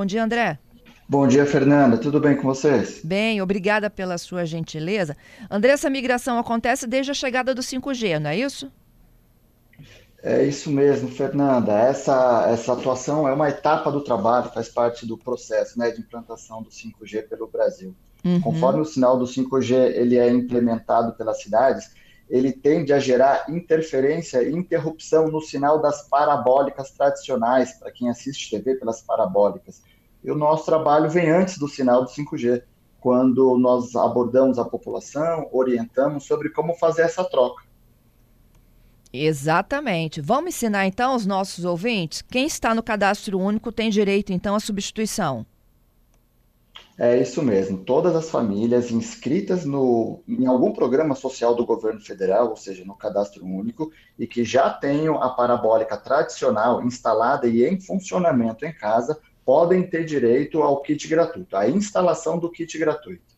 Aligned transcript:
Bom 0.00 0.06
dia, 0.06 0.24
André. 0.24 0.58
Bom 1.06 1.28
dia, 1.28 1.44
Fernanda. 1.44 1.98
Tudo 1.98 2.18
bem 2.18 2.34
com 2.34 2.44
vocês? 2.44 3.02
Bem, 3.04 3.42
obrigada 3.42 3.90
pela 3.90 4.16
sua 4.16 4.46
gentileza. 4.46 5.14
André, 5.50 5.72
essa 5.72 5.90
migração 5.90 6.38
acontece 6.38 6.86
desde 6.86 7.10
a 7.10 7.14
chegada 7.14 7.54
do 7.54 7.60
5G, 7.60 8.18
não 8.18 8.30
é 8.30 8.38
isso? 8.38 8.72
É 10.22 10.42
isso 10.42 10.70
mesmo, 10.70 11.10
Fernanda. 11.10 11.78
Essa, 11.78 12.46
essa 12.48 12.72
atuação 12.72 13.28
é 13.28 13.32
uma 13.34 13.50
etapa 13.50 13.92
do 13.92 14.00
trabalho, 14.00 14.50
faz 14.54 14.70
parte 14.70 15.04
do 15.04 15.18
processo 15.18 15.78
né, 15.78 15.90
de 15.90 16.00
implantação 16.00 16.62
do 16.62 16.70
5G 16.70 17.28
pelo 17.28 17.46
Brasil. 17.46 17.94
Uhum. 18.24 18.40
Conforme 18.40 18.80
o 18.80 18.86
sinal 18.86 19.18
do 19.18 19.26
5G 19.26 19.74
ele 19.96 20.16
é 20.16 20.30
implementado 20.30 21.12
pelas 21.12 21.42
cidades, 21.42 21.90
ele 22.30 22.52
tende 22.52 22.90
a 22.90 22.98
gerar 22.98 23.44
interferência 23.50 24.42
e 24.42 24.50
interrupção 24.50 25.28
no 25.28 25.42
sinal 25.42 25.78
das 25.78 26.08
parabólicas 26.08 26.90
tradicionais, 26.90 27.74
para 27.74 27.92
quem 27.92 28.08
assiste 28.08 28.48
TV 28.48 28.76
pelas 28.76 29.02
parabólicas. 29.02 29.82
E 30.22 30.30
o 30.30 30.34
nosso 30.34 30.66
trabalho 30.66 31.08
vem 31.08 31.30
antes 31.30 31.58
do 31.58 31.68
sinal 31.68 32.04
do 32.04 32.10
5G, 32.10 32.62
quando 33.00 33.56
nós 33.56 33.96
abordamos 33.96 34.58
a 34.58 34.64
população, 34.64 35.48
orientamos 35.50 36.24
sobre 36.24 36.50
como 36.50 36.74
fazer 36.74 37.02
essa 37.02 37.24
troca. 37.24 37.64
Exatamente. 39.12 40.20
Vamos 40.20 40.54
ensinar 40.54 40.86
então 40.86 41.12
aos 41.12 41.26
nossos 41.26 41.64
ouvintes? 41.64 42.22
Quem 42.22 42.46
está 42.46 42.74
no 42.74 42.82
cadastro 42.82 43.38
único 43.38 43.72
tem 43.72 43.90
direito 43.90 44.32
então 44.32 44.54
à 44.54 44.60
substituição. 44.60 45.44
É 46.96 47.18
isso 47.18 47.42
mesmo. 47.42 47.78
Todas 47.78 48.14
as 48.14 48.28
famílias 48.28 48.90
inscritas 48.90 49.64
no, 49.64 50.22
em 50.28 50.46
algum 50.46 50.70
programa 50.70 51.14
social 51.14 51.54
do 51.54 51.64
governo 51.64 52.00
federal, 52.00 52.50
ou 52.50 52.56
seja, 52.56 52.84
no 52.84 52.94
cadastro 52.94 53.42
único, 53.42 53.90
e 54.18 54.26
que 54.26 54.44
já 54.44 54.68
tenham 54.68 55.20
a 55.20 55.30
parabólica 55.30 55.96
tradicional 55.96 56.82
instalada 56.84 57.48
e 57.48 57.64
em 57.64 57.80
funcionamento 57.80 58.66
em 58.66 58.72
casa, 58.72 59.18
podem 59.44 59.82
ter 59.82 60.04
direito 60.04 60.62
ao 60.62 60.80
kit 60.82 61.06
gratuito, 61.08 61.56
à 61.56 61.68
instalação 61.68 62.38
do 62.38 62.50
kit 62.50 62.78
gratuito. 62.78 63.30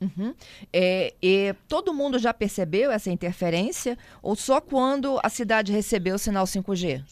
Uhum. 0.00 0.32
É, 0.72 1.12
e 1.20 1.54
todo 1.66 1.92
mundo 1.92 2.18
já 2.18 2.32
percebeu 2.32 2.90
essa 2.90 3.10
interferência 3.10 3.98
ou 4.22 4.36
só 4.36 4.60
quando 4.60 5.18
a 5.22 5.28
cidade 5.28 5.72
recebeu 5.72 6.14
o 6.14 6.18
sinal 6.18 6.44
5G? 6.44 7.02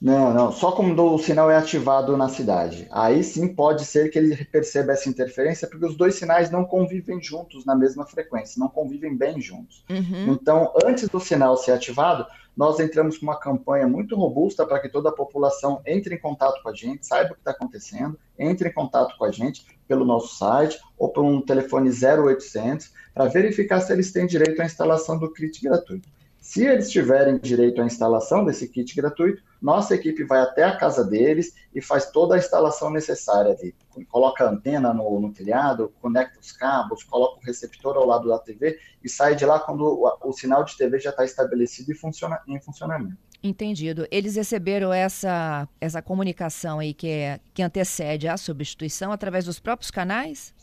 Não, 0.00 0.32
não, 0.32 0.52
só 0.52 0.70
quando 0.70 1.04
o 1.04 1.18
sinal 1.18 1.50
é 1.50 1.56
ativado 1.56 2.16
na 2.16 2.28
cidade. 2.28 2.86
Aí 2.90 3.24
sim 3.24 3.48
pode 3.48 3.84
ser 3.84 4.10
que 4.10 4.18
ele 4.18 4.44
perceba 4.44 4.92
essa 4.92 5.08
interferência, 5.08 5.66
porque 5.66 5.84
os 5.84 5.96
dois 5.96 6.14
sinais 6.14 6.50
não 6.50 6.64
convivem 6.64 7.20
juntos 7.20 7.64
na 7.64 7.74
mesma 7.74 8.06
frequência, 8.06 8.60
não 8.60 8.68
convivem 8.68 9.16
bem 9.16 9.40
juntos. 9.40 9.84
Uhum. 9.90 10.32
Então, 10.32 10.72
antes 10.84 11.08
do 11.08 11.18
sinal 11.18 11.56
ser 11.56 11.72
ativado, 11.72 12.24
nós 12.56 12.78
entramos 12.78 13.18
com 13.18 13.26
uma 13.26 13.38
campanha 13.38 13.88
muito 13.88 14.16
robusta 14.16 14.64
para 14.66 14.80
que 14.80 14.88
toda 14.88 15.08
a 15.08 15.12
população 15.12 15.80
entre 15.84 16.14
em 16.14 16.18
contato 16.18 16.62
com 16.62 16.68
a 16.68 16.74
gente, 16.74 17.06
saiba 17.06 17.30
o 17.30 17.34
que 17.34 17.40
está 17.40 17.50
acontecendo, 17.50 18.18
entre 18.38 18.68
em 18.68 18.72
contato 18.72 19.16
com 19.16 19.24
a 19.24 19.30
gente 19.32 19.64
pelo 19.86 20.04
nosso 20.04 20.36
site 20.36 20.78
ou 20.96 21.08
por 21.08 21.24
um 21.24 21.40
telefone 21.40 21.90
0800 21.90 22.92
para 23.14 23.26
verificar 23.26 23.80
se 23.80 23.92
eles 23.92 24.12
têm 24.12 24.26
direito 24.26 24.60
à 24.60 24.64
instalação 24.64 25.18
do 25.18 25.32
kit 25.32 25.60
gratuito. 25.62 26.08
Se 26.48 26.64
eles 26.64 26.90
tiverem 26.90 27.36
direito 27.36 27.82
à 27.82 27.84
instalação 27.84 28.42
desse 28.42 28.66
kit 28.66 28.96
gratuito, 28.96 29.42
nossa 29.60 29.94
equipe 29.94 30.24
vai 30.24 30.40
até 30.40 30.64
a 30.64 30.74
casa 30.74 31.04
deles 31.04 31.54
e 31.74 31.82
faz 31.82 32.10
toda 32.10 32.34
a 32.34 32.38
instalação 32.38 32.90
necessária 32.90 33.52
ali. 33.52 33.74
Coloca 34.08 34.46
a 34.46 34.48
antena 34.48 34.94
no, 34.94 35.20
no 35.20 35.30
telhado, 35.30 35.92
conecta 36.00 36.40
os 36.40 36.50
cabos, 36.50 37.04
coloca 37.04 37.36
o 37.36 37.44
receptor 37.44 37.98
ao 37.98 38.06
lado 38.06 38.28
da 38.28 38.38
TV 38.38 38.78
e 39.04 39.10
sai 39.10 39.36
de 39.36 39.44
lá 39.44 39.60
quando 39.60 39.82
o, 39.82 40.10
o 40.26 40.32
sinal 40.32 40.64
de 40.64 40.74
TV 40.74 40.98
já 40.98 41.10
está 41.10 41.22
estabelecido 41.22 41.92
e 41.92 41.94
funciona, 41.94 42.40
em 42.48 42.58
funcionamento. 42.58 43.18
Entendido. 43.42 44.08
Eles 44.10 44.36
receberam 44.36 44.90
essa, 44.90 45.68
essa 45.78 46.00
comunicação 46.00 46.78
aí 46.78 46.94
que, 46.94 47.08
é, 47.08 47.40
que 47.52 47.62
antecede 47.62 48.26
a 48.26 48.38
substituição 48.38 49.12
através 49.12 49.44
dos 49.44 49.60
próprios 49.60 49.90
canais? 49.90 50.54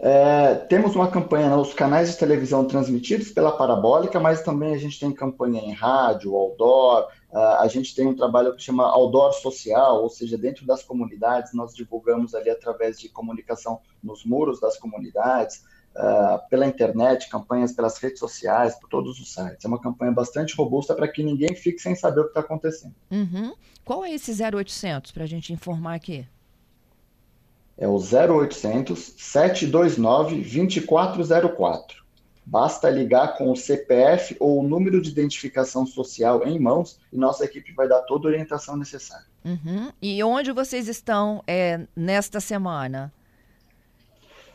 É, 0.00 0.54
temos 0.54 0.94
uma 0.94 1.10
campanha 1.10 1.50
nos 1.50 1.74
canais 1.74 2.12
de 2.12 2.16
televisão 2.16 2.64
transmitidos 2.64 3.32
pela 3.32 3.50
Parabólica, 3.50 4.20
mas 4.20 4.42
também 4.42 4.72
a 4.72 4.78
gente 4.78 5.00
tem 5.00 5.10
campanha 5.10 5.60
em 5.60 5.72
rádio, 5.72 6.36
outdoor, 6.36 7.08
uh, 7.32 7.38
a 7.58 7.66
gente 7.66 7.92
tem 7.96 8.06
um 8.06 8.14
trabalho 8.14 8.54
que 8.54 8.62
chama 8.62 8.84
outdoor 8.84 9.32
social, 9.32 10.00
ou 10.00 10.08
seja, 10.08 10.38
dentro 10.38 10.64
das 10.64 10.84
comunidades, 10.84 11.52
nós 11.52 11.74
divulgamos 11.74 12.32
ali 12.32 12.48
através 12.48 13.00
de 13.00 13.08
comunicação 13.08 13.80
nos 14.00 14.24
muros 14.24 14.60
das 14.60 14.78
comunidades, 14.78 15.64
uh, 15.96 16.48
pela 16.48 16.64
internet, 16.64 17.28
campanhas 17.28 17.72
pelas 17.72 17.98
redes 17.98 18.20
sociais, 18.20 18.78
por 18.78 18.88
todos 18.88 19.18
os 19.18 19.34
sites. 19.34 19.64
É 19.64 19.68
uma 19.68 19.80
campanha 19.80 20.12
bastante 20.12 20.54
robusta 20.54 20.94
para 20.94 21.08
que 21.08 21.24
ninguém 21.24 21.56
fique 21.56 21.80
sem 21.80 21.96
saber 21.96 22.20
o 22.20 22.24
que 22.24 22.30
está 22.30 22.40
acontecendo. 22.40 22.94
Uhum. 23.10 23.52
Qual 23.84 24.04
é 24.04 24.14
esse 24.14 24.30
0800 24.30 25.10
para 25.10 25.24
a 25.24 25.26
gente 25.26 25.52
informar 25.52 25.94
aqui? 25.94 26.24
É 27.78 27.86
o 27.86 27.96
0800 27.96 29.14
729 29.16 30.42
2404. 30.42 31.98
Basta 32.44 32.88
ligar 32.88 33.36
com 33.36 33.52
o 33.52 33.56
CPF 33.56 34.34
ou 34.40 34.60
o 34.60 34.62
número 34.62 35.00
de 35.00 35.10
identificação 35.10 35.86
social 35.86 36.46
em 36.46 36.58
mãos 36.58 36.98
e 37.12 37.16
nossa 37.16 37.44
equipe 37.44 37.72
vai 37.74 37.86
dar 37.86 38.00
toda 38.02 38.26
a 38.26 38.30
orientação 38.30 38.76
necessária. 38.76 39.26
Uhum. 39.44 39.92
E 40.00 40.22
onde 40.24 40.50
vocês 40.50 40.88
estão 40.88 41.42
é, 41.46 41.86
nesta 41.94 42.40
semana? 42.40 43.12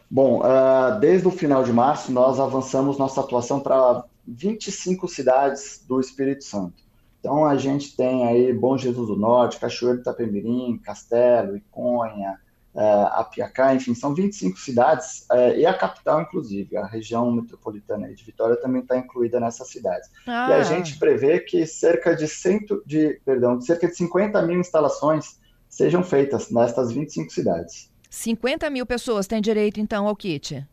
Bom, 0.09 0.41
uh, 0.41 0.99
desde 0.99 1.27
o 1.27 1.31
final 1.31 1.63
de 1.63 1.71
março 1.71 2.11
nós 2.11 2.39
avançamos 2.39 2.97
nossa 2.97 3.21
atuação 3.21 3.59
para 3.59 4.03
25 4.27 5.07
cidades 5.07 5.83
do 5.87 5.99
Espírito 5.99 6.43
Santo. 6.43 6.83
Então 7.19 7.45
a 7.45 7.55
gente 7.55 7.95
tem 7.95 8.27
aí 8.27 8.51
Bom 8.51 8.77
Jesus 8.77 9.07
do 9.07 9.15
Norte, 9.15 9.59
Cachoeiro 9.59 9.99
do 9.99 10.01
Itapemirim, 10.01 10.77
Castelo, 10.77 11.55
Iconha, 11.55 12.39
Apiacá, 12.79 13.75
enfim, 13.75 13.93
são 13.93 14.15
25 14.15 14.57
cidades, 14.57 15.27
uh, 15.31 15.55
e 15.55 15.65
a 15.65 15.73
capital, 15.73 16.21
inclusive, 16.21 16.75
a 16.75 16.85
região 16.85 17.31
metropolitana 17.31 18.11
de 18.13 18.23
Vitória 18.23 18.55
também 18.55 18.81
está 18.81 18.97
incluída 18.97 19.39
nessas 19.39 19.69
cidades. 19.69 20.09
Ah. 20.25 20.49
E 20.49 20.53
a 20.53 20.63
gente 20.63 20.97
prevê 20.97 21.39
que 21.39 21.65
cerca 21.67 22.15
de, 22.15 22.27
cento, 22.27 22.81
de, 22.85 23.19
perdão, 23.23 23.61
cerca 23.61 23.87
de 23.87 23.95
50 23.95 24.41
mil 24.41 24.59
instalações 24.59 25.37
sejam 25.69 26.03
feitas 26.03 26.49
nestas 26.49 26.91
25 26.91 27.31
cidades. 27.31 27.91
50 28.09 28.69
mil 28.69 28.85
pessoas 28.85 29.27
têm 29.27 29.41
direito, 29.41 29.79
então, 29.79 30.07
ao 30.07 30.15
kit? 30.15 30.65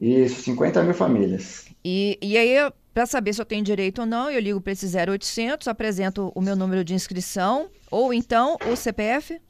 Isso, 0.00 0.42
50 0.42 0.82
mil 0.82 0.94
famílias. 0.94 1.66
E, 1.84 2.18
e 2.20 2.36
aí, 2.36 2.70
para 2.92 3.06
saber 3.06 3.32
se 3.32 3.40
eu 3.40 3.46
tenho 3.46 3.62
direito 3.62 4.00
ou 4.00 4.06
não, 4.06 4.30
eu 4.30 4.40
ligo 4.40 4.60
para 4.60 4.72
esse 4.72 4.86
0800, 4.86 5.68
apresento 5.68 6.32
o 6.34 6.40
meu 6.40 6.56
número 6.56 6.84
de 6.84 6.94
inscrição, 6.94 7.68
ou 7.90 8.12
então 8.12 8.56
o 8.70 8.76
CPF? 8.76 9.40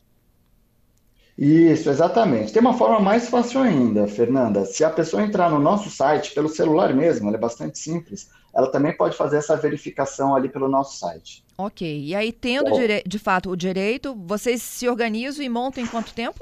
Isso, 1.36 1.90
exatamente. 1.90 2.52
Tem 2.52 2.62
uma 2.62 2.74
forma 2.74 3.00
mais 3.00 3.28
fácil 3.28 3.60
ainda, 3.60 4.06
Fernanda. 4.06 4.64
Se 4.64 4.84
a 4.84 4.90
pessoa 4.90 5.22
entrar 5.22 5.50
no 5.50 5.58
nosso 5.58 5.90
site, 5.90 6.32
pelo 6.32 6.48
celular 6.48 6.94
mesmo, 6.94 7.28
ela 7.28 7.36
é 7.36 7.40
bastante 7.40 7.78
simples, 7.78 8.30
ela 8.54 8.70
também 8.70 8.96
pode 8.96 9.16
fazer 9.16 9.38
essa 9.38 9.56
verificação 9.56 10.34
ali 10.34 10.48
pelo 10.48 10.68
nosso 10.68 10.96
site. 10.96 11.44
Ok. 11.58 12.04
E 12.04 12.14
aí, 12.14 12.32
tendo 12.32 12.70
de 13.04 13.18
fato 13.18 13.50
o 13.50 13.56
direito, 13.56 14.14
vocês 14.14 14.62
se 14.62 14.88
organizam 14.88 15.44
e 15.44 15.48
montam 15.48 15.82
em 15.82 15.86
quanto 15.86 16.14
tempo? 16.14 16.38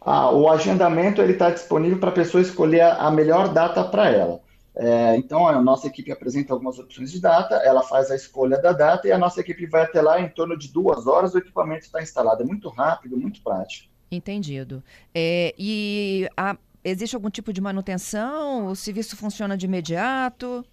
Ah, 0.00 0.30
o 0.30 0.48
agendamento 0.48 1.20
ele 1.20 1.34
está 1.34 1.50
disponível 1.50 1.98
para 1.98 2.08
a 2.08 2.12
pessoa 2.12 2.40
escolher 2.40 2.80
a 2.80 3.10
melhor 3.10 3.52
data 3.52 3.84
para 3.84 4.08
ela. 4.08 4.40
É, 4.74 5.16
então, 5.16 5.48
a 5.48 5.60
nossa 5.60 5.88
equipe 5.88 6.12
apresenta 6.12 6.52
algumas 6.52 6.78
opções 6.78 7.10
de 7.10 7.20
data, 7.20 7.56
ela 7.56 7.82
faz 7.82 8.10
a 8.10 8.16
escolha 8.16 8.60
da 8.60 8.72
data 8.72 9.08
e 9.08 9.12
a 9.12 9.18
nossa 9.18 9.40
equipe 9.40 9.66
vai 9.66 9.82
até 9.82 10.00
lá 10.00 10.20
em 10.20 10.28
torno 10.28 10.56
de 10.56 10.72
duas 10.72 11.06
horas, 11.06 11.34
o 11.34 11.38
equipamento 11.38 11.84
está 11.84 12.00
instalado. 12.00 12.42
É 12.42 12.46
muito 12.46 12.68
rápido, 12.68 13.16
muito 13.16 13.42
prático. 13.42 13.88
Entendido. 14.10 14.82
É, 15.14 15.54
e 15.58 16.28
a, 16.36 16.56
existe 16.84 17.16
algum 17.16 17.28
tipo 17.28 17.52
de 17.52 17.60
manutenção? 17.60 18.68
O 18.68 18.76
serviço 18.76 19.16
funciona 19.16 19.56
de 19.56 19.66
imediato? 19.66 20.64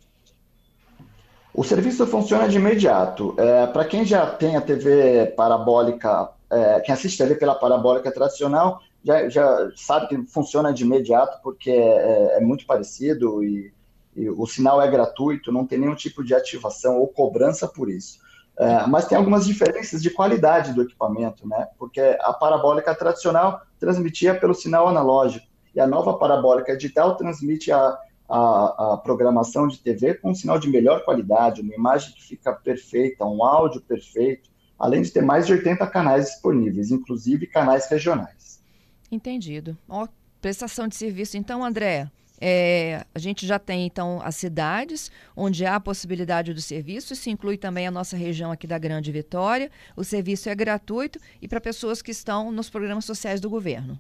O 1.54 1.64
serviço 1.64 2.06
funciona 2.06 2.48
de 2.48 2.58
imediato. 2.58 3.34
É, 3.38 3.66
Para 3.68 3.86
quem 3.86 4.06
já 4.06 4.25
tem 4.25 4.56
a 4.56 4.62
TV 4.62 5.34
parabólica, 5.38 6.30
é, 6.52 6.80
quem 6.81 6.94
assiste 6.94 7.18
TV 7.18 7.36
pela 7.36 7.56
parabólica 7.56 8.12
tradicional, 8.12 8.81
já, 9.04 9.30
já, 9.30 9.72
sabe 9.75 10.08
que 10.08 10.25
funciona 10.25 10.74
de 10.74 10.84
imediato, 10.84 11.40
porque 11.42 11.72
é, 11.72 12.38
é 12.38 12.42
muito 12.42 12.66
parecido 12.66 13.44
e 13.44 13.74
o 14.16 14.48
sinal 14.48 14.82
é 14.82 14.90
gratuito, 14.90 15.52
não 15.52 15.66
tem 15.66 15.78
nenhum 15.78 15.96
tipo 15.96 16.24
de 16.24 16.34
ativação 16.34 16.98
ou 16.98 17.08
cobrança 17.08 17.68
por 17.68 17.90
isso. 17.90 18.20
É, 18.58 18.88
mas 18.88 19.06
tem 19.06 19.18
algumas 19.18 19.46
diferenças 19.46 20.02
de 20.02 20.10
qualidade 20.10 20.74
do 20.74 20.82
equipamento, 20.82 21.46
né? 21.48 21.68
Porque 21.78 22.00
a 22.22 22.32
parabólica 22.32 22.96
tradicional 22.96 23.62
transmitia 23.78 24.34
pelo 24.34 24.54
sinal 24.54 24.88
analógico 24.88 25.46
e 25.76 25.80
a 25.80 25.86
nova 25.86 26.18
parabólica 26.18 26.76
digital 26.78 27.18
transmite 27.18 27.70
a, 27.70 27.98
a, 28.30 28.94
a, 28.94 28.98
programação 28.98 29.68
de 29.68 29.78
TV 29.80 30.14
com 30.14 30.32
um 30.32 30.36
sinal 30.36 30.58
de 30.58 30.70
melhor 30.70 31.04
qualidade, 31.04 31.62
uma 31.62 31.76
imagem 31.76 32.14
que 32.14 32.24
fica 32.24 32.54
perfeita, 32.54 33.26
um 33.26 33.44
áudio 33.44 33.82
perfeito, 33.82 34.50
além 34.80 35.02
de 35.02 35.12
ter 35.12 35.22
mais 35.22 35.46
de 35.46 35.52
80 35.52 35.86
canais 35.88 36.26
disponíveis, 36.28 36.92
inclusive 36.92 37.48
canais 37.48 37.90
regionais. 37.90 38.64
Entendido. 39.12 39.78
Ó, 39.90 40.08
prestação 40.42 40.88
de 40.88 40.96
serviço, 40.96 41.38
então, 41.38 41.64
André, 41.64 42.10
É, 42.40 43.06
a 43.14 43.20
gente 43.20 43.48
já 43.48 43.58
tem, 43.58 43.86
então, 43.86 44.20
as 44.24 44.36
cidades 44.36 45.12
onde 45.36 45.66
há 45.66 45.76
a 45.76 45.80
possibilidade 45.80 46.54
do 46.54 46.62
serviço, 46.62 47.14
isso 47.14 47.30
inclui 47.30 47.58
também 47.58 47.88
a 47.88 47.92
nossa 47.92 48.18
região 48.18 48.52
aqui 48.52 48.68
da 48.68 48.78
Grande 48.78 49.12
Vitória. 49.12 49.72
O 49.96 50.04
serviço 50.04 50.50
é 50.50 50.56
gratuito 50.56 51.20
e 51.42 51.48
para 51.48 51.62
pessoas 51.62 52.02
que 52.02 52.12
estão 52.12 52.52
nos 52.52 52.70
programas 52.70 53.06
sociais 53.06 53.40
do 53.40 53.50
governo. 53.50 54.00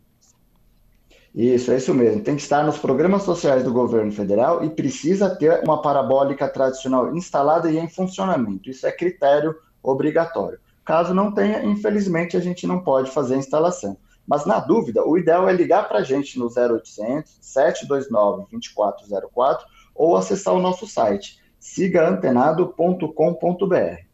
Isso, 1.33 1.69
é 1.69 1.77
isso 1.77 1.93
mesmo. 1.93 2.21
Tem 2.21 2.37
que 2.37 2.41
estar 2.41 2.63
nos 2.63 2.77
programas 2.77 3.23
sociais 3.23 3.61
do 3.61 3.73
governo 3.73 4.11
federal 4.11 4.63
e 4.63 4.69
precisa 4.69 5.29
ter 5.35 5.61
uma 5.63 5.81
parabólica 5.81 6.47
tradicional 6.47 7.13
instalada 7.13 7.69
e 7.69 7.77
em 7.77 7.89
funcionamento. 7.89 8.69
Isso 8.69 8.87
é 8.87 8.91
critério 8.91 9.53
obrigatório. 9.83 10.57
Caso 10.85 11.13
não 11.13 11.33
tenha, 11.33 11.65
infelizmente, 11.65 12.37
a 12.37 12.39
gente 12.39 12.65
não 12.65 12.79
pode 12.79 13.11
fazer 13.11 13.35
a 13.35 13.39
instalação. 13.39 13.97
Mas, 14.27 14.45
na 14.45 14.59
dúvida, 14.59 15.05
o 15.05 15.17
ideal 15.17 15.47
é 15.47 15.53
ligar 15.53 15.87
para 15.87 15.99
a 15.99 16.03
gente 16.03 16.39
no 16.39 16.47
0800 16.47 17.37
729 17.41 18.47
2404 18.51 19.67
ou 19.93 20.15
acessar 20.15 20.53
o 20.53 20.61
nosso 20.61 20.87
site 20.87 21.39
sigaantenado.com.br. 21.59 24.05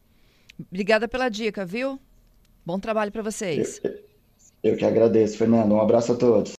Obrigada 0.70 1.08
pela 1.08 1.30
dica, 1.30 1.66
viu? 1.66 2.00
Bom 2.66 2.80
trabalho 2.80 3.12
para 3.12 3.22
vocês. 3.22 3.80
Eu, 3.84 4.00
eu 4.64 4.78
que 4.78 4.86
agradeço, 4.86 5.38
Fernando. 5.38 5.74
Um 5.74 5.82
abraço 5.82 6.14
a 6.14 6.16
todos. 6.16 6.50